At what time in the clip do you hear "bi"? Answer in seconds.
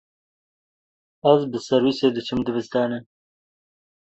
1.51-1.59